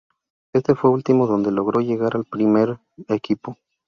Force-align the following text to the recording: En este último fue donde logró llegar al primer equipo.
En 0.53 0.63
este 0.67 0.87
último 0.87 1.27
fue 1.27 1.31
donde 1.31 1.51
logró 1.51 1.79
llegar 1.79 2.15
al 2.17 2.25
primer 2.25 2.79
equipo. 3.07 3.59